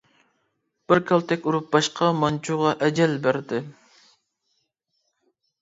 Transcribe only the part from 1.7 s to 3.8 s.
باشقا، مانجۇغا ئەجەل بەردىم.